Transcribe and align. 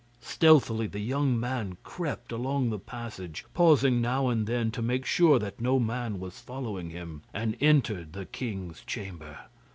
Stealthily 0.21 0.87
the 0.87 0.99
young 0.99 1.39
man 1.39 1.77
crept 1.83 2.31
along 2.31 2.71
the 2.71 2.79
passage, 2.79 3.45
pausing 3.53 4.01
now 4.01 4.29
and 4.29 4.47
then 4.47 4.71
to 4.71 4.81
make 4.81 5.05
sure 5.05 5.37
that 5.37 5.61
no 5.61 5.79
man 5.79 6.19
was 6.19 6.39
following 6.39 6.89
him, 6.89 7.21
and 7.35 7.55
entered 7.59 8.13
the 8.13 8.25
king's 8.25 8.81
chamber. 8.83 9.37